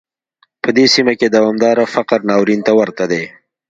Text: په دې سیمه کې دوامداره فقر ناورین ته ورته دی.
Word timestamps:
په 0.61 0.69
دې 0.77 0.85
سیمه 0.93 1.13
کې 1.19 1.27
دوامداره 1.35 1.91
فقر 1.95 2.19
ناورین 2.29 2.61
ته 2.67 2.71
ورته 2.79 3.03
دی. 3.11 3.23